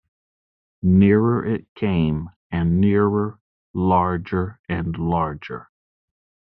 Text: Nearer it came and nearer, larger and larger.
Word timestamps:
Nearer 0.81 1.45
it 1.45 1.67
came 1.75 2.31
and 2.49 2.81
nearer, 2.81 3.37
larger 3.71 4.59
and 4.67 4.97
larger. 4.97 5.69